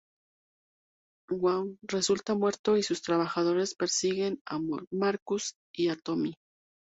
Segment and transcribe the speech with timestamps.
[1.29, 4.57] Wang resulta muerto y sus trabajadores persiguen a
[4.89, 6.33] Marcus y a Tommy.